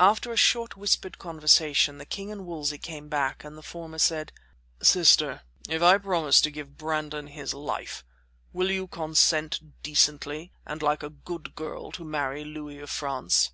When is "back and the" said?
3.08-3.62